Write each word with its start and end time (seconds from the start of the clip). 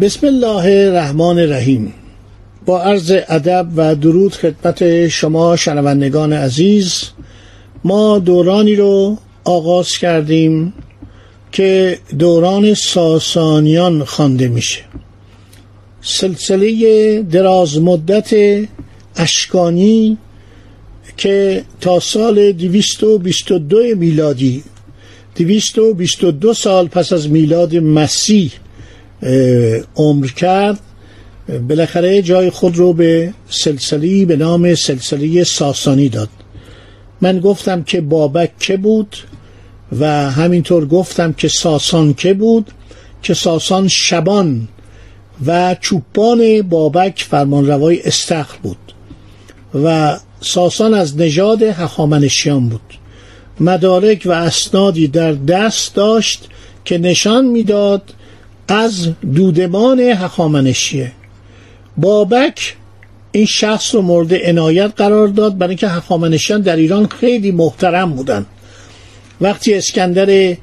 بسم 0.00 0.26
الله 0.26 0.86
الرحمن 0.86 1.38
الرحیم. 1.38 1.94
با 2.66 2.82
عرض 2.82 3.12
ادب 3.28 3.66
و 3.76 3.94
درود 3.94 4.34
خدمت 4.34 5.08
شما 5.08 5.56
شنوندگان 5.56 6.32
عزیز 6.32 7.04
ما 7.84 8.18
دورانی 8.18 8.76
رو 8.76 9.18
آغاز 9.44 9.88
کردیم 9.88 10.72
که 11.52 11.98
دوران 12.18 12.74
ساسانیان 12.74 14.04
خوانده 14.04 14.48
میشه. 14.48 14.80
سلسله 16.00 17.22
دراز 17.22 17.78
مدت 17.78 18.34
اشکانی 19.16 20.18
که 21.16 21.64
تا 21.80 22.00
سال 22.00 22.52
222 22.52 23.78
میلادی 23.96 24.62
222 25.36 26.54
سال 26.54 26.88
پس 26.88 27.12
از 27.12 27.30
میلاد 27.30 27.76
مسیح 27.76 28.52
عمر 29.96 30.26
کرد. 30.26 30.80
بالاخره 31.68 32.22
جای 32.22 32.50
خود 32.50 32.76
رو 32.76 32.92
به 32.92 33.34
سلسله 33.48 34.24
به 34.24 34.36
نام 34.36 34.74
سلسله 34.74 35.44
ساسانی 35.44 36.08
داد. 36.08 36.28
من 37.20 37.40
گفتم 37.40 37.82
که 37.82 38.00
بابک 38.00 38.58
که 38.58 38.76
بود 38.76 39.16
و 39.98 40.30
همینطور 40.30 40.86
گفتم 40.86 41.32
که 41.32 41.48
ساسان 41.48 42.14
که 42.14 42.34
بود 42.34 42.70
که 43.22 43.34
ساسان 43.34 43.88
شبان 43.88 44.68
و 45.46 45.76
چوبان 45.80 46.62
بابک 46.62 47.26
فرمانروای 47.30 48.02
استخر 48.02 48.56
بود 48.62 48.76
و 49.84 50.18
ساسان 50.40 50.94
از 50.94 51.16
نژاد 51.16 51.62
هخامنشیان 51.62 52.68
بود. 52.68 52.80
مدارک 53.60 54.22
و 54.26 54.32
اسنادی 54.32 55.08
در 55.08 55.32
دست 55.32 55.94
داشت 55.94 56.48
که 56.84 56.98
نشان 56.98 57.46
می‌داد 57.46 58.02
از 58.68 59.08
دودمان 59.34 60.00
هخامنشیه 60.00 61.12
بابک 61.96 62.76
این 63.32 63.46
شخص 63.46 63.94
رو 63.94 64.02
مورد 64.02 64.34
عنایت 64.34 64.92
قرار 64.96 65.28
داد. 65.28 65.58
برای 65.58 65.68
اینکه 65.68 65.88
هخامنشیان 65.88 66.60
در 66.60 66.76
ایران 66.76 67.06
خیلی 67.06 67.50
محترم 67.50 68.12
بودن. 68.12 68.46
وقتی 69.40 69.74
اسکندر 69.74 70.56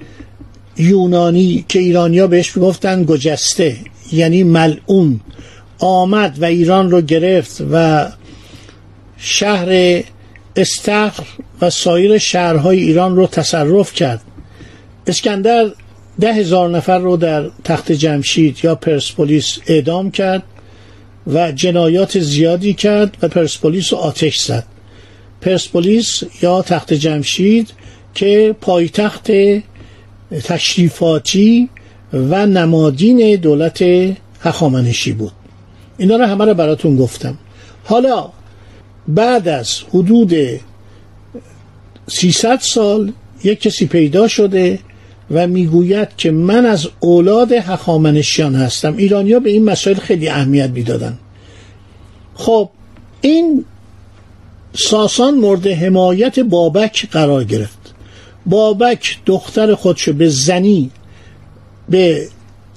یونانی 0.77 1.65
که 1.67 1.79
ایرانیا 1.79 2.27
بهش 2.27 2.57
می‌گفتن 2.57 3.03
گجسته 3.03 3.77
یعنی 4.11 4.43
ملعون 4.43 5.19
آمد 5.79 6.37
و 6.41 6.45
ایران 6.45 6.91
رو 6.91 7.01
گرفت 7.01 7.63
و 7.71 8.07
شهر 9.17 10.01
استخر 10.55 11.23
و 11.61 11.69
سایر 11.69 12.17
شهرهای 12.17 12.79
ایران 12.79 13.15
رو 13.15 13.27
تصرف 13.27 13.93
کرد. 13.93 14.21
اسکندر 15.07 15.71
ده 16.19 16.33
هزار 16.33 16.69
نفر 16.69 16.99
رو 16.99 17.17
در 17.17 17.49
تخت 17.63 17.91
جمشید 17.91 18.57
یا 18.63 18.75
پرسپولیس 18.75 19.59
اعدام 19.67 20.11
کرد 20.11 20.43
و 21.27 21.51
جنایات 21.51 22.19
زیادی 22.19 22.73
کرد 22.73 23.17
و 23.21 23.27
پرسپولیس 23.27 23.93
رو 23.93 23.99
آتش 23.99 24.39
زد. 24.39 24.65
پرسپولیس 25.41 26.23
یا 26.41 26.61
تخت 26.61 26.93
جمشید 26.93 27.69
که 28.13 28.55
پایتخت 28.61 29.31
تشریفاتی 30.43 31.69
و 32.13 32.45
نمادین 32.45 33.35
دولت 33.35 33.83
هخامنشی 34.41 35.11
بود. 35.11 35.31
اینا 35.97 36.15
رو 36.15 36.25
همه 36.25 36.45
رو 36.45 36.53
براتون 36.53 36.95
گفتم. 36.95 37.37
حالا 37.83 38.29
بعد 39.07 39.47
از 39.47 39.79
حدود 39.89 40.33
300 42.07 42.59
سال 42.59 43.11
یک 43.43 43.61
کسی 43.61 43.85
پیدا 43.85 44.27
شده 44.27 44.79
و 45.33 45.47
می‌گوید 45.47 46.07
که 46.17 46.31
من 46.31 46.65
از 46.65 46.87
اولاد 46.99 47.51
هخامنشیان 47.51 48.55
هستم. 48.55 48.97
ایرانیا 48.97 49.39
به 49.39 49.49
این 49.49 49.63
مسائل 49.63 49.95
خیلی 49.95 50.29
اهمیت 50.29 50.69
می‌دادن. 50.69 51.17
خب 52.35 52.69
این 53.21 53.65
ساسان 54.75 55.33
مورد 55.35 55.67
حمایت 55.67 56.39
بابک 56.39 57.07
قرار 57.11 57.43
گرفت. 57.43 57.93
بابک 58.45 59.19
دختر 59.25 59.75
خودشو 59.75 60.13
به 60.13 60.29
زنی 60.29 60.91
به 61.89 62.27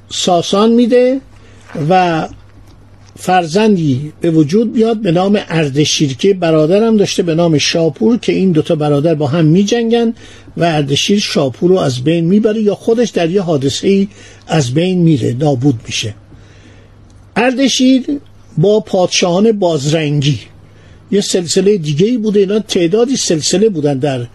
ساسان 0.09 0.73
میده 0.73 1.21
و 1.89 2.29
فرزندی 3.19 4.13
به 4.21 4.31
وجود 4.31 4.73
بیاد 4.73 4.97
به 4.97 5.13
نام 5.13 5.39
اردشیر 5.49 6.17
که 6.17 6.35
برادرم 6.35 6.97
داشته 6.97 7.23
به 7.23 7.35
نام 7.35 7.59
شاپور 7.59 8.17
که 8.17 8.33
این 8.33 8.53
دوتا 8.53 8.75
برادر 8.75 9.15
با 9.15 9.27
هم 9.27 9.45
می 9.45 9.65
جنگن 9.65 10.15
و 10.57 10.65
اردشیر 10.65 11.19
شاپور 11.21 11.71
رو 11.71 11.79
از 11.79 12.05
بین 12.05 12.25
می‌بره 12.25 12.63
یا 12.63 12.75
خودش 12.75 13.09
در 13.11 13.31
یه 13.31 13.43
حادثه 13.43 13.89
ای 13.89 14.09
از 14.47 14.75
بین 14.75 14.99
میره 14.99 15.33
نابود 15.33 15.81
میشه. 15.87 16.15
اردشیر 17.37 18.05
با 18.59 18.81
پادشاهان 18.81 19.53
بازرنگی. 19.53 20.39
یه 21.11 21.21
سلسله 21.21 21.79
دیگه 21.79 22.07
ای 22.07 22.19
بوده 22.19 22.41
اینا 22.41 22.59
تعدادی 22.59 23.17
سلسله 23.17 23.69
بودن 23.69 23.99
در 23.99 24.27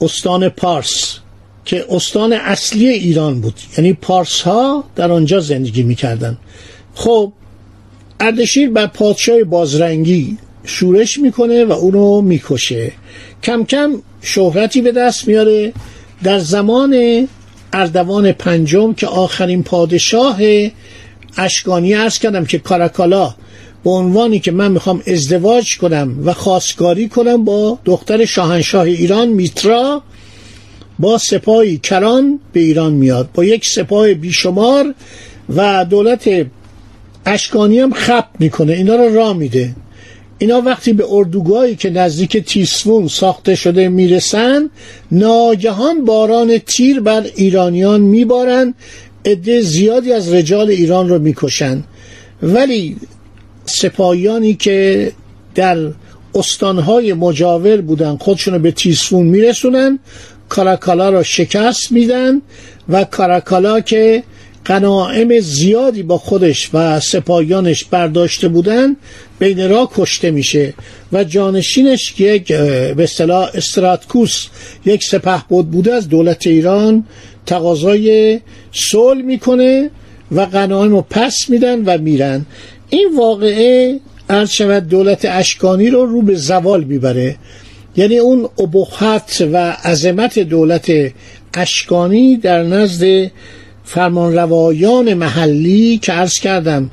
استان 0.00 0.48
پارس 0.48 1.18
که 1.64 1.84
استان 1.90 2.32
اصلی 2.32 2.88
ایران 2.88 3.40
بود. 3.40 3.54
یعنی 3.78 3.92
پارس 3.92 4.40
ها 4.40 4.84
در 4.96 5.12
آنجا 5.12 5.40
زندگی 5.40 5.82
می‌کردن. 5.82 6.38
خب 6.94 7.32
اردشیر 8.22 8.70
بر 8.70 8.86
پادشاه 8.86 9.44
بازرنگی 9.44 10.36
شورش 10.64 11.18
می‌کنه 11.18 11.64
و 11.64 11.72
اونو 11.72 12.20
می‌کشه. 12.20 12.92
کم 13.42 13.64
کم 13.64 13.92
شهرتی 14.20 14.82
به 14.82 14.92
دست 14.92 15.28
میاره. 15.28 15.72
در 16.22 16.38
زمان 16.38 17.28
اردوان 17.72 18.32
پنجم 18.32 18.92
که 18.94 19.06
آخرین 19.06 19.62
پادشاه 19.62 20.38
اشکانی 21.36 21.94
ارز 21.94 22.18
کردم 22.18 22.44
که 22.44 22.58
کاراکالا 22.58 23.34
به 23.84 23.90
عنوانی 23.90 24.38
که 24.40 24.50
من 24.52 24.72
می‌خوام 24.72 25.02
ازدواج 25.06 25.78
کنم 25.78 26.18
و 26.24 26.32
خواستگاری 26.32 27.08
کنم 27.08 27.44
با 27.44 27.78
دختر 27.84 28.24
شاهنشاه 28.24 28.84
ایران 28.84 29.28
میترا 29.28 30.02
با 30.98 31.18
سپاهی 31.18 31.78
کران 31.78 32.40
به 32.52 32.60
ایران 32.60 32.92
میاد. 32.92 33.28
با 33.34 33.44
یک 33.44 33.66
سپاه 33.66 34.14
بیشمار 34.14 34.94
و 35.56 35.84
دولت 35.84 36.46
اشکانی 37.26 37.78
هم 37.78 37.92
خب 37.92 38.24
می‌کنه. 38.38 38.72
اینا 38.72 38.96
رو 38.96 39.14
را 39.14 39.32
میده. 39.32 39.74
اینا 40.38 40.60
وقتی 40.60 40.92
به 40.92 41.04
اردوگاهی 41.08 41.76
که 41.76 41.90
نزدیک 41.90 42.36
تیسفون 42.36 43.08
ساخته 43.08 43.54
شده 43.54 43.88
می‌رسن 43.88 44.70
ناگهان 45.10 46.04
باران 46.04 46.58
تیر 46.58 47.00
بر 47.00 47.26
ایرانیان 47.36 48.00
میبارن. 48.00 48.74
عده 49.24 49.60
زیادی 49.60 50.12
از 50.12 50.32
رجال 50.32 50.70
ایران 50.70 51.08
رو 51.08 51.18
می‌کشن. 51.18 51.84
ولی 52.42 52.96
سپاهیانی 53.64 54.54
که 54.54 55.12
در 55.54 55.78
استانهای 56.34 57.12
مجاور 57.12 57.80
بودن 57.80 58.16
خودشونو 58.16 58.58
به 58.58 58.70
تیسفون 58.70 59.26
میرسونن 59.26 59.98
کاراکالا 60.48 61.10
را 61.10 61.22
شکست 61.22 61.92
میدن 61.92 62.42
و 62.88 63.04
کاراکالا 63.04 63.80
که 63.80 64.22
قناعم 64.64 65.40
زیادی 65.40 66.02
با 66.02 66.18
خودش 66.18 66.70
و 66.74 67.00
سپاهیانش 67.00 67.84
برداشته 67.84 68.48
بودن 68.48 68.96
بین 69.38 69.70
را 69.70 69.90
کشته 69.94 70.30
میشه 70.30 70.74
و 71.12 71.24
جانشینش 71.24 72.20
یک 72.20 72.52
به 72.96 73.02
اصطلاح 73.02 73.50
استراتکوس 73.54 74.46
یک 74.86 75.04
سپه 75.04 75.42
بود 75.48 75.70
بوده 75.70 75.94
از 75.94 76.08
دولت 76.08 76.46
ایران 76.46 77.04
تقاضای 77.46 78.40
صلح 78.72 79.22
می‌کنه 79.22 79.90
و 80.32 80.40
قنایم 80.40 80.92
رو 80.92 81.06
پس 81.10 81.50
میدن 81.50 81.84
و 81.84 81.98
میرن. 81.98 82.46
این 82.90 83.08
واقعه 83.18 84.00
عرض 84.30 84.50
شود 84.50 84.88
دولت 84.88 85.24
اشکانی 85.24 85.90
رو 85.90 86.06
رو 86.06 86.22
به 86.22 86.34
زوال 86.34 86.84
می‌بره. 86.84 87.36
یعنی 87.96 88.18
اون 88.18 88.48
ابهت 88.58 89.48
و 89.52 89.76
عظمت 89.84 90.38
دولت 90.38 90.92
اشکانی 91.54 92.36
در 92.36 92.62
نزد 92.62 93.30
فرمانروایان 93.92 95.14
محلی 95.14 95.98
که 95.98 96.12
عرض 96.12 96.40
کردم 96.40 96.90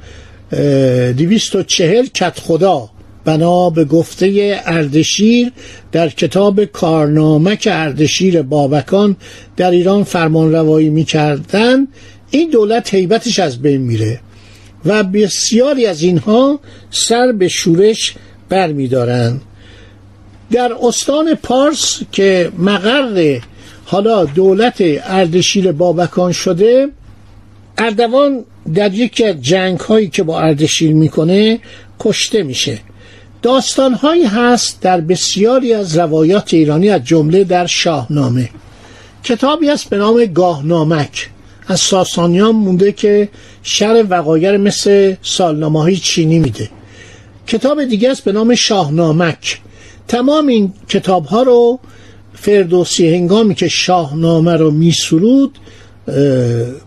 دویست 1.17 1.55
و 1.55 1.63
چهل 1.63 2.05
کت 2.05 2.39
خدا 2.39 2.89
بنا 3.25 3.69
به 3.69 3.85
گفته 3.85 4.59
اردشیر 4.65 5.51
در 5.91 6.09
کتاب 6.09 6.65
کارنامه 6.65 7.55
که 7.55 7.75
اردشیر 7.75 8.41
بابکان 8.41 9.15
در 9.57 9.71
ایران 9.71 10.03
فرمان 10.03 10.51
روایی 10.51 10.89
می 10.89 11.03
کردن 11.03 11.87
این 12.31 12.49
دولت 12.49 12.93
حیبتش 12.93 13.39
از 13.39 13.61
بین 13.61 13.81
میره 13.81 14.19
و 14.85 15.03
بسیاری 15.03 15.85
از 15.85 16.01
اینها 16.01 16.59
سر 16.91 17.31
به 17.31 17.47
شورش 17.47 18.15
برمیدارند 18.49 19.41
در 20.51 20.71
استان 20.81 21.35
پارس 21.35 21.99
که 22.11 22.51
مقر 22.57 23.39
حالا 23.91 24.25
دولت 24.25 24.75
اردشیر 25.03 25.71
بابکان 25.71 26.31
شده 26.31 26.87
اردوان 27.77 28.45
در 28.73 28.93
یکی 28.93 29.25
از 29.25 29.41
جنگ 29.41 29.79
هایی 29.79 30.07
که 30.07 30.23
با 30.23 30.39
اردشیر 30.39 30.93
می‌کنه 30.93 31.59
کشته 31.99 32.43
میشه. 32.43 32.79
داستان 33.41 33.93
هایی 33.93 34.25
هست 34.25 34.81
در 34.81 35.01
بسیاری 35.01 35.73
از 35.73 35.97
روایات 35.97 36.53
ایرانی 36.53 36.89
از 36.89 37.03
جمله 37.03 37.43
در 37.43 37.65
شاهنامه. 37.65 38.49
کتابی 39.23 39.69
است 39.69 39.89
به 39.89 39.97
نام 39.97 40.25
گاهنامک. 40.25 41.29
از 41.67 41.79
ساسانیان 41.79 42.55
مونده 42.55 42.91
که 42.91 43.29
شر 43.63 44.05
وقایر 44.09 44.57
مثل 44.57 45.15
سالنامه 45.21 45.81
های 45.81 45.97
چینی 45.97 46.39
میده. 46.39 46.69
کتاب 47.47 47.83
دیگه 47.83 48.09
است 48.09 48.23
به 48.23 48.31
نام 48.31 48.55
شاهنامک. 48.55 49.61
تمام 50.07 50.47
این 50.47 50.73
کتاب 50.89 51.25
ها 51.25 51.43
رو 51.43 51.79
فردوسی 52.33 53.15
هنگامی 53.15 53.55
که 53.55 53.67
شاهنامه 53.67 54.53
رو 54.57 54.71
میسرود 54.71 55.57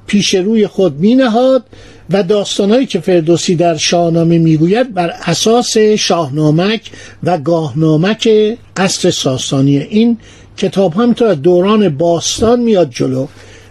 پیش 0.07 0.35
روی 0.35 0.67
خود 0.67 1.01
می 1.01 1.15
نهاد 1.15 1.65
و 2.11 2.23
داستانهایی 2.23 2.87
که 2.87 3.01
فردوسی 3.01 3.55
در 3.55 3.77
شاهنامه 3.77 4.39
می‌گوید 4.39 4.95
بر 4.95 5.13
اساس 5.23 5.79
شاهنامک 5.79 6.91
و 7.23 7.39
گاهنامک 7.39 8.29
اصر 8.77 9.11
ساسانیه. 9.11 9.87
این 9.91 10.19
کتاب 10.57 10.95
هم 10.95 11.13
تو 11.13 11.35
دوران 11.35 11.89
باستان 11.89 12.61
میاد 12.61 12.91
جلو. 12.91 13.27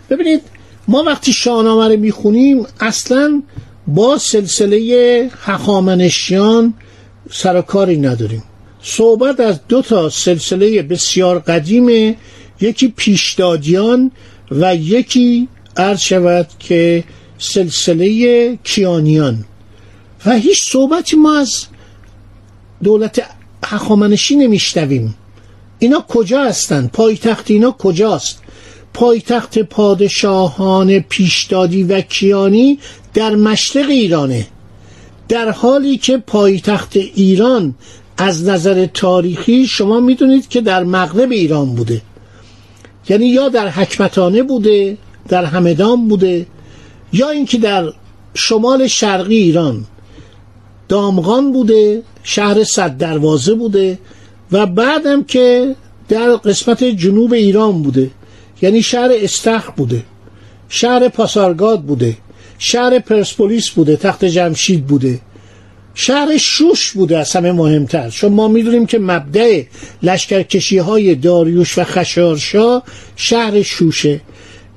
ببینید 0.09 0.41
ما 0.87 1.03
وقتی 1.03 1.33
شاهنامه 1.33 1.87
رو 1.87 1.99
می‌خونیم 1.99 2.65
اصلا 2.79 3.41
با 3.87 4.17
سلسله 4.17 5.29
هخامنشیان 5.41 6.73
سرکاری 7.31 7.97
نداریم. 7.97 8.43
صحبت 8.83 9.39
از 9.39 9.59
دو 9.67 9.81
تا 9.81 10.09
سلسله 10.09 10.81
بسیار 10.81 11.39
قدیمه 11.39 12.15
یکی 12.61 12.87
پیشدادیان 12.87 14.11
و 14.51 14.75
یکی 14.75 15.47
عرض 15.77 15.99
شود 15.99 16.47
که 16.59 17.03
سلسله 17.37 18.55
کیانیان. 18.63 19.45
و 20.25 20.31
هیچ 20.31 20.57
صحبتی 20.71 21.15
ما 21.15 21.37
از 21.37 21.65
دولت 22.83 23.23
هخامنشی 23.63 24.35
نمیشنویم. 24.35 25.15
اینا 25.79 26.05
کجا 26.07 26.43
هستند 26.43 26.91
پایتخت 26.91 27.51
اینا 27.51 27.71
کجاست؟ 27.71 28.41
پایتخت 28.93 29.59
پادشاهان 29.59 30.99
پیشدادی 30.99 31.83
و 31.83 32.01
کیانی 32.01 32.79
در 33.13 33.35
مشرق 33.35 33.89
ایرانه. 33.89 34.47
در 35.27 35.51
حالی 35.51 35.97
که 35.97 36.17
پایتخت 36.17 36.97
ایران 36.97 37.75
از 38.21 38.49
نظر 38.49 38.85
تاریخی 38.85 39.67
شما 39.67 39.99
می‌دونید 39.99 40.47
که 40.47 40.61
در 40.61 40.83
مغرب 40.83 41.31
ایران 41.31 41.75
بوده. 41.75 42.01
یعنی 43.09 43.25
یا 43.25 43.49
در 43.49 43.69
حکمتانه 43.69 44.43
بوده 44.43 44.97
در 45.27 45.45
همدان 45.45 46.07
بوده 46.07 46.45
یا 47.13 47.29
اینکه 47.29 47.57
در 47.57 47.93
شمال 48.33 48.87
شرقی 48.87 49.35
ایران 49.35 49.85
دامغان 50.87 51.51
بوده 51.51 52.03
شهر 52.23 52.63
صد 52.63 52.97
دروازه 52.97 53.53
بوده 53.53 53.99
و 54.51 54.65
بعدم 54.65 55.23
که 55.23 55.75
در 56.09 56.35
قسمت 56.35 56.83
جنوب 56.83 57.33
ایران 57.33 57.81
بوده. 57.83 58.11
یعنی 58.61 58.83
شهر 58.83 59.09
استخ 59.11 59.71
بوده 59.71 60.03
شهر 60.69 61.09
پاسارگاد 61.09 61.81
بوده 61.81 62.17
شهر 62.57 62.99
پرسپولیس 62.99 63.69
بوده 63.69 63.95
تخت 63.95 64.25
جمشید 64.25 64.85
بوده. 64.87 65.19
شهر 65.93 66.37
شوش 66.37 66.91
بوده 66.91 67.17
از 67.17 67.35
همه 67.35 67.51
مهمتر. 67.51 68.09
چون 68.09 68.33
ما 68.33 68.47
می‌دونیم 68.47 68.85
که 68.85 68.99
مبدع 68.99 69.63
لشکرکشی 70.03 70.77
های 70.77 71.15
داریوش 71.15 71.77
و 71.77 71.83
خشارشا 71.83 72.81
شهر 73.15 73.61
شوشه. 73.61 74.21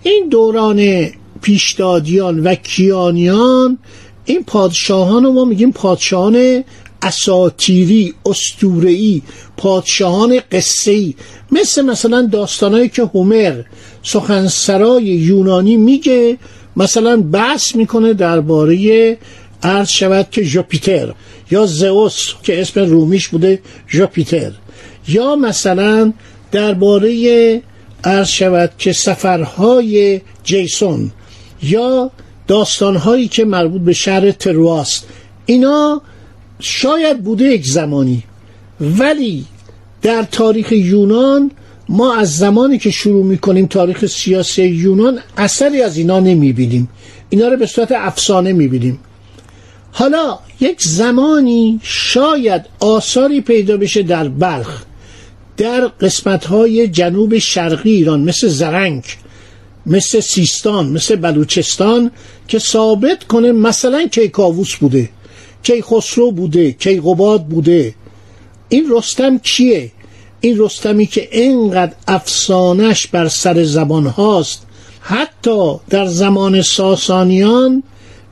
این 0.03 0.29
دوران 0.29 1.07
پیشدادیان 1.43 2.41
و 2.41 2.55
کیانیان 2.55 3.79
این 4.25 4.45
پادشاهان 4.45 5.25
رو 5.25 5.33
ما 5.33 5.45
میگیم 5.45 5.73
پادشاهان 5.73 6.65
اساتیری 7.03 8.15
استورهی 8.27 9.23
پادشاهان 9.57 10.41
قصه‌ای. 10.53 11.15
مثل 11.53 11.83
مثلا 11.83 12.23
داستانهایی 12.23 12.89
که 12.89 13.03
هومر 13.03 13.63
سخنسرای 14.03 15.05
یونانی 15.05 15.77
میگه 15.77 16.39
مثلا 16.77 17.17
بحث 17.17 17.77
می‌کنه 17.77 18.15
درباره 18.15 19.19
عرض 19.65 19.89
شود 19.89 20.31
که 20.31 20.45
جوپیتر 20.45 21.13
یا 21.51 21.67
زئوس 21.67 22.35
که 22.43 22.61
اسم 22.61 22.81
رومیش 22.81 23.29
بوده 23.29 23.61
جوپیتر 23.89 24.53
یا 25.09 25.37
مثلا 25.37 26.13
درباره 26.53 27.63
عرض 28.05 28.29
شود 28.29 28.73
که 28.79 28.93
سفرهای 28.93 30.21
جیسون 30.45 31.11
یا 31.63 32.11
داستانهایی 32.47 33.29
که 33.29 33.45
مربوط 33.45 33.83
به 33.83 33.93
شهر 33.93 34.31
ترواست 34.31 35.07
اینا 35.47 36.03
شاید 36.61 37.25
بوده 37.25 37.45
یک 37.45 37.67
زمانی. 37.67 38.23
ولی 38.81 39.45
در 40.03 40.23
تاریخ 40.23 40.73
یونان 40.73 41.51
ما 41.89 42.17
از 42.17 42.37
زمانی 42.37 42.79
که 42.79 42.91
شروع 42.91 43.25
می‌کنیم 43.25 43.67
تاریخ 43.67 44.07
سیاسی 44.07 44.63
یونان 44.63 45.19
اثری 45.37 45.83
از 45.83 45.97
اینا 45.97 46.21
نمی‌بینیم. 46.21 46.89
اینا 47.31 47.49
رو 47.49 47.57
به 47.57 47.67
صورت 47.67 47.93
افسانه 47.93 48.53
می‌بینیم. 48.53 48.99
حالا 49.97 50.39
یک 50.61 50.83
زمانی 50.83 51.81
شاید 51.83 52.63
آثاری 52.81 53.41
پیدا 53.41 53.77
بشه 53.77 54.03
در 54.03 54.29
بلخ 54.29 54.85
در 55.57 55.87
قسمت 55.87 56.45
های 56.45 56.89
جنوب 56.89 57.39
شرقی 57.39 57.91
ایران 57.91 58.21
مثل 58.21 58.49
زرنگ 58.49 59.05
مثل 59.87 60.21
سیستان 60.21 60.87
مثل 60.87 61.17
بلوچستان 61.17 62.11
که 62.49 62.59
ثابت 62.59 63.25
کنه 63.25 63.53
مثلا 63.53 64.07
کیکاووس 64.07 64.77
بوده 64.77 65.11
کیخسرو 65.65 66.33
بوده 66.33 66.73
کیقوباد 66.73 67.47
بوده. 67.47 67.95
این 68.69 68.87
رستم 68.91 69.39
کیه؟ 69.39 69.93
این 70.41 70.59
رستمی 70.59 71.07
که 71.07 71.29
اینقدر 71.33 71.93
افسانش 72.09 73.07
بر 73.07 73.29
سر 73.29 73.65
زبان 73.65 74.07
هاست. 74.07 74.67
حتی 75.01 75.75
در 75.91 76.07
زمان 76.07 76.63
ساسانیان 76.63 77.83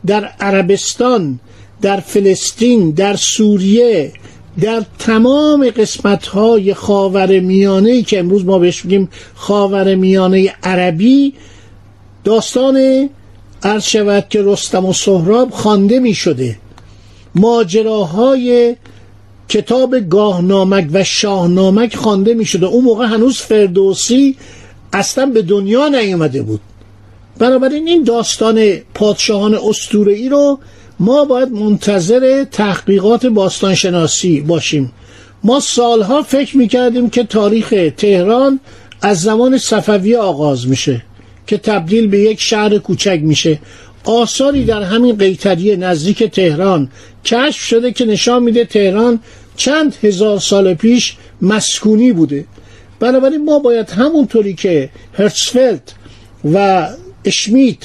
در 0.06 0.24
عربستان 0.24 1.40
در 1.82 2.00
فلسطین 2.00 2.90
در 2.90 3.16
سوریه 3.16 4.12
در 4.60 4.82
تمام 4.98 5.70
قسمت 5.70 6.26
های 6.26 6.74
خاور 6.74 7.40
میانه 7.40 8.02
که 8.02 8.18
امروز 8.18 8.44
ما 8.44 8.58
بهش 8.58 8.82
بگیم 8.82 9.08
خاور 9.34 9.94
میانه 9.94 10.54
عربی 10.62 11.34
داستان 12.24 13.08
عرض 13.62 13.84
شود 13.84 14.26
که 14.30 14.42
رستم 14.42 14.84
و 14.84 14.92
سهراب 14.92 15.50
خوانده 15.50 16.00
می 16.00 16.14
شده 16.14 16.58
ماجراهای 17.34 18.76
کتاب 19.48 19.98
گاهنامک 19.98 20.88
و 20.92 21.04
شاهنامک 21.04 21.96
خوانده 21.96 22.34
می 22.34 22.44
شده 22.44 22.66
اون 22.66 22.84
موقع 22.84 23.06
هنوز 23.06 23.38
فردوسی 23.38 24.36
اصلا 24.92 25.26
به 25.26 25.42
دنیا 25.42 25.88
نیومده 25.88 26.42
بود. 26.42 26.60
بنابراین 27.38 27.88
این 27.88 28.04
داستان 28.04 28.76
پادشاهان 28.94 29.58
ای 30.06 30.28
رو 30.28 30.58
ما 31.00 31.24
باید 31.24 31.48
منتظر 31.48 32.44
تحقیقات 32.44 33.26
باستانشناسی 33.26 34.40
باشیم. 34.40 34.92
ما 35.44 35.60
سالها 35.60 36.22
فکر 36.22 36.56
می‌کردیم 36.56 37.10
که 37.10 37.24
تاریخ 37.24 37.74
تهران 37.96 38.60
از 39.02 39.20
زمان 39.20 39.58
صفوی 39.58 40.16
آغاز 40.16 40.68
میشه 40.68 41.02
که 41.46 41.58
تبدیل 41.58 42.06
به 42.06 42.18
یک 42.18 42.40
شهر 42.40 42.78
کوچک 42.78 43.20
میشه. 43.22 43.58
آثاری 44.04 44.64
در 44.64 44.82
همین 44.82 45.16
قیتریه 45.16 45.76
نزدیک 45.76 46.22
تهران 46.22 46.90
کشف 47.24 47.60
شده 47.60 47.92
که 47.92 48.04
نشان 48.04 48.42
میده 48.42 48.64
تهران 48.64 49.20
چند 49.56 49.96
هزار 50.02 50.38
سال 50.38 50.74
پیش 50.74 51.16
مسکونی 51.42 52.12
بوده. 52.12 52.44
بنابراین 53.00 53.44
ما 53.44 53.58
باید 53.58 53.90
همونطوری 53.90 54.54
که 54.54 54.90
هرتسفلد 55.12 55.92
و 56.52 56.88
اشمیت 57.24 57.78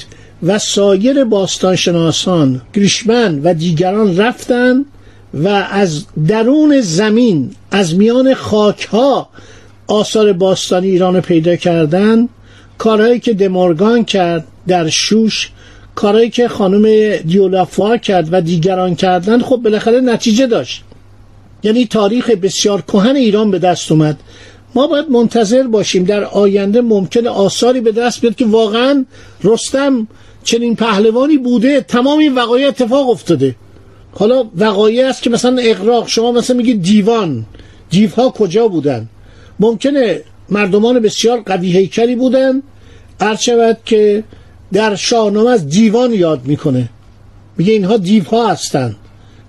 و 0.43 0.59
سایر 0.59 1.23
باستانشناسان 1.23 2.61
گریشمن 2.73 3.39
و 3.43 3.53
دیگران 3.53 4.17
رفتن 4.17 4.85
و 5.33 5.47
از 5.47 6.05
درون 6.27 6.81
زمین 6.81 7.51
از 7.71 7.95
میان 7.95 8.33
خاک 8.33 8.85
ها 8.85 9.29
آثار 9.87 10.33
باستانی 10.33 10.87
ایران 10.87 11.21
پیدا 11.21 11.55
کردن 11.55 12.29
کارهایی 12.77 13.19
که 13.19 13.33
دمورگان 13.33 14.05
کرد 14.05 14.47
در 14.67 14.89
شوش 14.89 15.51
کارهایی 15.95 16.29
که 16.29 16.47
خانم 16.47 17.15
دیولافوا 17.15 17.97
کرد 17.97 18.29
و 18.31 18.41
دیگران 18.41 18.95
کردن 18.95 19.41
خب 19.41 19.55
بالاخره 19.55 19.99
نتیجه 20.01 20.47
داشت. 20.47 20.83
یعنی 21.63 21.85
تاریخ 21.85 22.29
بسیار 22.29 22.81
کهن 22.81 23.15
ایران 23.15 23.51
به 23.51 23.59
دست 23.59 23.91
اومد. 23.91 24.19
ما 24.77 24.87
باید 24.87 25.09
منتظر 25.09 25.63
باشیم 25.63 26.03
در 26.03 26.23
آینده 26.23 26.81
ممکن 26.81 27.27
آثاری 27.27 27.81
به 27.81 27.91
دست 27.91 28.21
بیاد 28.21 28.35
که 28.35 28.45
واقعا 28.45 29.05
رستم 29.43 30.07
چنین 30.43 30.75
پهلوانی 30.75 31.37
بوده 31.37 31.81
تمام 31.81 32.19
این 32.19 32.35
وقایع 32.35 32.67
اتفاق 32.67 33.09
افتاده. 33.09 33.55
حالا 34.11 34.49
وقایع 34.57 35.07
است 35.07 35.21
که 35.23 35.29
مثلا 35.29 35.57
اقراق 35.61 36.07
شما 36.07 36.31
مثلا 36.31 36.57
میگید 36.57 36.81
دیوان 36.81 37.45
دیوها 37.89 38.29
کجا 38.29 38.67
بودن؟ 38.67 39.07
ممکنه 39.59 40.21
مردمان 40.49 40.99
بسیار 40.99 41.41
قوی 41.41 41.71
هیکلی 41.71 42.15
بودن 42.15 42.61
عرض 43.19 43.39
شود 43.39 43.77
که 43.85 44.23
در 44.73 44.95
شاهنامه 44.95 45.49
از 45.49 45.69
دیوان 45.69 46.13
یاد 46.13 46.45
می‌کنه. 46.45 46.89
میگه 47.57 47.73
اینها 47.73 47.97
دیوها 47.97 48.47
هستند. 48.47 48.95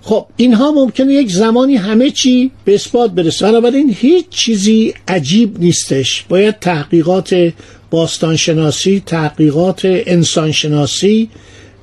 خب 0.08 0.26
اینها 0.36 0.72
ممکنه 0.72 1.12
یک 1.12 1.30
زمانی 1.32 1.76
همه 1.76 2.10
چی 2.10 2.50
به 2.64 2.74
اثبات 2.74 3.10
برسه. 3.10 3.46
بنابراین 3.46 3.96
هیچ 3.98 4.28
چیزی 4.28 4.94
عجیب 5.08 5.60
نیستش. 5.60 6.24
باید 6.28 6.58
تحقیقات 6.58 7.52
باستانشناسی 7.90 9.02
تحقیقات 9.06 9.80
انسانشناسی 9.84 11.28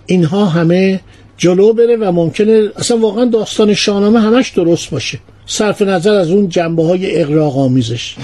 اینها 0.05 0.45
همه 0.45 1.01
جلو 1.37 1.73
بره 1.73 1.95
و 1.95 2.11
ممکنه 2.11 2.69
اصلا 2.75 2.97
واقعا 2.97 3.25
داستان 3.25 3.73
شاهنامه 3.73 4.19
همش 4.19 4.49
درست 4.49 4.89
باشه. 4.89 5.19
صرف 5.45 5.81
نظر 5.81 6.13
از 6.13 6.31
اون 6.31 6.49
جنبه 6.49 6.83
های 6.83 7.21
اقراق 7.21 7.57
آمیزش 7.57 8.15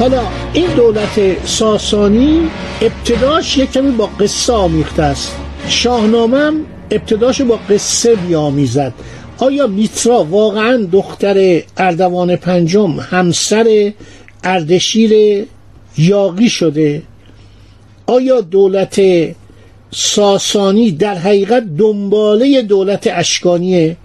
حالا 0.00 0.22
این 0.52 0.66
دولت 0.76 1.46
ساسانی 1.46 2.50
ابتداش 2.82 3.58
یک 3.58 3.72
کمی 3.72 3.90
با 3.90 4.06
قصه 4.06 4.52
آمیخته 4.52 5.02
است. 5.02 5.36
شاهنامه 5.68 6.52
ابتداش 6.90 7.42
با 7.42 7.58
قصه 7.70 8.14
بیامیزد. 8.14 8.92
آیا 9.38 9.66
میترا 9.66 10.24
واقعا 10.24 10.88
دختر 10.92 11.62
اردوان 11.76 12.36
پنجم 12.36 12.90
همسر 12.90 13.92
اردشیر 14.44 15.44
یاقی 15.98 16.48
شده؟ 16.48 17.02
آیا 18.06 18.40
دولت 18.40 19.00
ساسانی 19.90 20.92
در 20.92 21.14
حقیقت 21.14 21.64
دنباله 21.78 22.62
دولت 22.62 23.08
اشکانیه؟ 23.12 23.96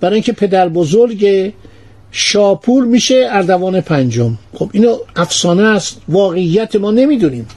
برای 0.00 0.14
اینکه 0.14 0.32
پدر 0.32 0.68
بزرگ 0.68 1.52
شاپور 2.12 2.84
میشه 2.84 3.28
اردوان 3.30 3.80
پنجم. 3.80 4.38
خب 4.54 4.70
اینو 4.72 4.96
افسانه 5.16 5.62
است 5.62 6.00
واقعیت 6.08 6.76
ما 6.76 6.90
نمی‌دونیم. 6.90 7.48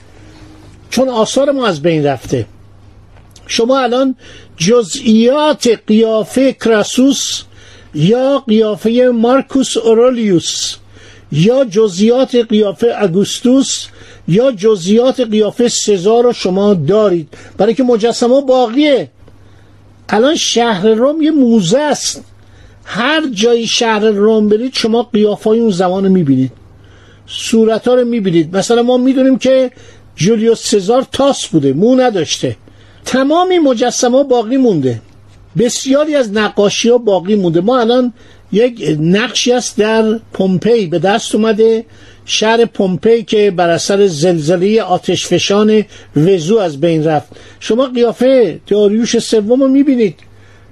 چون 0.89 1.10
آثار 1.10 1.51
ما 1.51 1.67
از 1.67 1.81
بین 1.81 2.05
رفته. 2.05 2.46
شما 3.48 3.79
الان 3.79 4.15
جزئیات 4.58 5.67
قیافه 5.88 6.53
کراسوس 6.53 7.43
یا 7.93 8.43
قیافه 8.48 9.12
مارکوس 9.13 9.77
اورولیوس 9.77 10.75
یا 11.31 11.65
جزئیات 11.65 12.36
قیافه 12.36 12.93
اگوستوس 12.98 13.86
یا 14.27 14.51
جزئیات 14.51 15.20
قیافه 15.20 15.67
سزار 15.67 16.24
رو 16.24 16.34
شما 16.34 16.74
دارید. 16.74 17.27
برای 17.58 17.74
که 17.74 17.84
مجسمه 17.84 18.41
باقیه. 18.41 19.10
الان 20.10 20.36
شهر 20.36 20.88
روم 20.88 21.22
یه 21.22 21.31
موزه 21.31 21.79
است. 21.79 22.24
هر 22.93 23.21
جای 23.33 23.67
شهر 23.67 24.00
روم 24.00 24.50
برید 24.50 24.74
شما 24.74 25.03
قیافای 25.03 25.60
اون 25.60 25.71
زمان 25.71 26.03
رو 26.03 26.10
می‌بینید. 26.10 26.51
صورت 27.27 27.88
ها 27.88 27.93
رو 27.93 28.05
می‌بینید. 28.05 28.57
مثلا 28.57 28.83
ما 28.83 28.98
می‌دونیم 28.98 29.38
که 29.38 29.71
جولیوس 30.15 30.67
سزار 30.67 31.07
تاس 31.12 31.48
بوده 31.48 31.74
مو 31.74 31.95
نداشته. 31.95 32.55
تمامی 33.05 33.60
مجسمه 33.60 34.24
باقی 34.24 34.57
مونده. 34.57 35.01
بسیاری 35.57 36.15
از 36.15 36.33
نقاشی 36.33 36.89
ها 36.89 36.98
باقی 36.98 37.36
مونده. 37.36 37.62
ما 37.62 37.79
الان 37.79 38.13
یک 38.51 38.98
نقشی 39.00 39.51
است 39.51 39.77
در 39.77 40.19
پومپی 40.33 40.88
به 40.88 41.00
دست 41.00 41.36
اومده. 41.36 41.86
شهر 42.25 42.65
پومپی 42.65 43.24
که 43.24 43.51
بر 43.51 43.69
اثر 43.69 44.07
زلزله 44.07 44.81
آتشفشان 44.81 45.83
وزو 46.15 46.57
از 46.57 46.81
بین 46.81 47.03
رفت. 47.03 47.29
شما 47.60 47.86
قیافه 47.86 48.60
داریوش 48.67 49.19
سوم 49.19 49.62
رو 49.62 49.67
می‌بینید. 49.67 50.15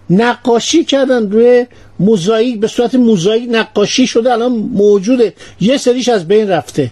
نقاشی 0.10 0.84
کردن 0.84 1.32
روی 1.32 1.66
موزاییک 2.00 2.60
به 2.60 2.68
صورت 2.68 2.96
موزاییک 2.96 3.50
نقاشی 3.51 4.08
شده 4.08 4.34
الان 4.34 4.51
موجوده. 4.51 5.34
یه 5.62 5.77
سریش 5.77 6.10
از 6.10 6.27
بین 6.27 6.50
رفته. 6.50 6.91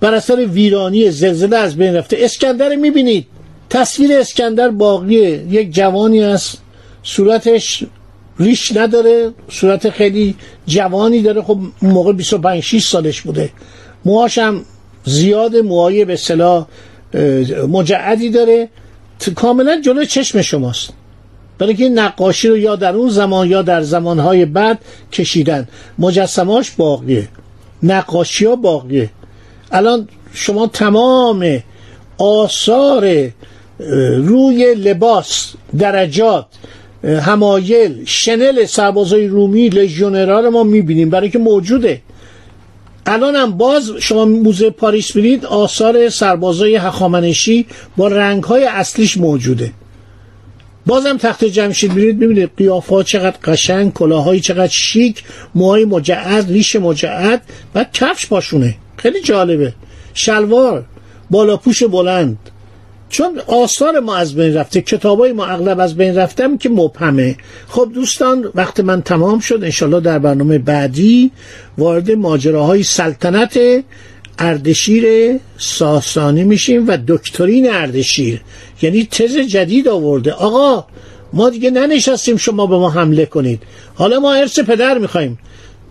بر 0.00 0.14
اثر 0.14 0.46
ویرانی 0.46 1.10
زلزله 1.10 1.56
از 1.56 1.76
بین 1.76 1.94
رفته. 1.94 2.16
اسکندر 2.20 2.76
می‌بینید. 2.76 3.26
تصویر 3.70 4.12
اسکندر 4.12 4.68
باقیه. 4.68 5.44
یک 5.50 5.74
جوانی 5.74 6.22
است. 6.22 6.58
صورتش 7.02 7.84
ریش 8.38 8.76
نداره. 8.76 9.30
صورت 9.48 9.90
خیلی 9.90 10.34
جوانی 10.66 11.22
داره. 11.22 11.42
خب 11.42 11.58
موقع 11.82 12.12
25 12.12 12.62
6 12.62 12.86
سالش 12.86 13.20
بوده. 13.20 13.50
موهاش 14.04 14.38
هم 14.38 14.64
زیاد 15.04 15.56
موهای 15.56 16.04
به 16.04 16.12
اصطلاح 16.12 16.66
مجعدی 17.68 18.30
داره. 18.30 18.68
کاملا 19.34 19.80
جلو 19.80 20.04
چشم 20.04 20.42
شماست. 20.42 20.99
برای 21.60 21.74
که 21.74 21.88
نقاشی 21.88 22.48
رو 22.48 22.56
یا 22.56 22.76
در 22.76 22.94
اون 22.94 23.08
زمان 23.08 23.50
یا 23.50 23.62
در 23.62 23.82
زمانهای 23.82 24.44
بعد 24.44 24.78
کشیدن. 25.12 25.68
مجسماش 25.98 26.70
باقیه. 26.70 27.28
نقاشی 27.82 28.44
ها 28.44 28.56
باقیه. 28.56 29.10
الان 29.72 30.08
شما 30.32 30.66
تمام 30.66 31.58
آثار 32.18 33.30
روی 34.16 34.74
لباس 34.74 35.52
درجات 35.78 36.46
همایل 37.04 38.04
شنل 38.04 38.64
سربازای 38.64 39.26
رومی 39.26 39.68
لژیونرها 39.68 40.50
ما 40.50 40.62
می‌بینیم. 40.62 41.10
برای 41.10 41.30
که 41.30 41.38
موجوده. 41.38 42.00
الان 43.06 43.36
هم 43.36 43.50
باز 43.50 43.90
شما 43.98 44.24
موزه 44.24 44.70
پاریس 44.70 45.12
برید 45.12 45.44
آثار 45.44 46.08
سربازای 46.08 46.76
هخامنشی 46.76 47.66
با 47.96 48.08
رنگهای 48.08 48.64
اصلیش 48.64 49.16
موجوده. 49.16 49.72
بازم 50.90 51.16
تخت 51.16 51.44
جمشید 51.44 51.92
میرید 51.92 52.18
ببینید 52.18 52.50
قیافه 52.56 53.02
چقدر 53.02 53.36
قشنگ 53.44 53.92
کلاهایی 53.92 54.40
چقدر 54.40 54.72
شیک 54.72 55.24
موهای 55.54 55.84
مجعد 55.84 56.50
ریش 56.50 56.76
مجعد 56.76 57.42
و 57.74 57.86
کفش 57.92 58.26
پاشونه. 58.26 58.74
خیلی 58.96 59.20
جالبه. 59.20 59.72
شلوار 60.14 60.84
بالا 61.30 61.56
پوش 61.56 61.82
بلند. 61.82 62.38
چون 63.08 63.40
آثار 63.46 64.00
ما 64.00 64.16
از 64.16 64.34
بین 64.34 64.54
رفته 64.54 64.80
کتابای 64.80 65.32
ما 65.32 65.46
اغلب 65.46 65.80
از 65.80 65.96
بین 65.96 66.16
رفتم 66.16 66.58
که 66.58 66.68
مبهمه. 66.68 67.36
خب 67.68 67.90
دوستان 67.94 68.50
وقت 68.54 68.80
من 68.80 69.02
تمام 69.02 69.40
شد. 69.40 69.60
انشالله 69.62 70.00
در 70.00 70.18
برنامه 70.18 70.58
بعدی 70.58 71.30
وارد 71.78 72.10
ماجراهای 72.10 72.82
سلطنت 72.82 73.58
اردشیر 74.40 75.04
ساسانی 75.58 76.44
میشیم 76.44 76.88
و 76.88 76.98
دکترین 77.08 77.70
اردشیر. 77.70 78.40
یعنی 78.82 79.04
تز 79.04 79.36
جدید 79.36 79.88
آورده. 79.88 80.32
آقا 80.32 80.84
ما 81.32 81.50
دیگه 81.50 81.70
ننشستیم 81.70 82.36
شما 82.36 82.66
به 82.66 82.76
ما 82.76 82.90
حمله 82.90 83.26
کنید. 83.26 83.62
حالا 83.94 84.20
ما 84.20 84.34
ارث 84.34 84.58
پدر 84.58 84.98
می‌خوایم. 84.98 85.38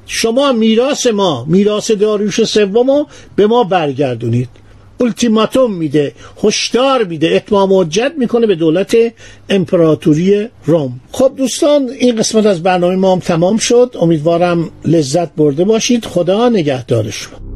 شما 0.08 0.52
میراث 0.52 1.08
ما 1.08 1.46
میراث 1.46 1.92
داریوش 1.92 2.44
سوم 2.44 3.06
به 3.36 3.48
ما 3.48 3.64
برگردونید. 3.64 4.50
التیماتوم 5.02 5.74
میده 5.74 6.14
هشدار 6.44 7.04
میده 7.04 7.28
اتمام 7.36 7.74
حجت 7.74 8.12
می‌کنه 8.18 8.48
به 8.48 8.56
دولت 8.56 8.98
امپراتوری 9.50 10.48
روم. 10.66 11.00
خب 11.12 11.32
دوستان 11.38 11.90
این 11.90 12.16
قسمت 12.16 12.46
از 12.46 12.64
برنامه 12.64 12.96
ما 12.96 13.14
هم 13.14 13.20
تمام 13.20 13.58
شد. 13.58 13.96
امیدوارم 14.02 14.70
لذت 14.86 15.36
برده 15.36 15.64
باشید. 15.64 16.06
خدا 16.06 16.50
نگهدار 16.50 17.10
شما. 17.10 17.49